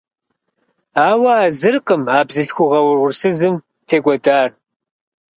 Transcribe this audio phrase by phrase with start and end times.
[1.07, 3.55] Ауэ а зыркъым а бзылъхугьэ угъурсызым
[3.87, 4.49] текӏуэдар.